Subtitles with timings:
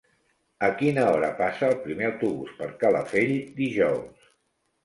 [0.67, 4.29] A quina hora passa el primer autobús per Calafell dijous?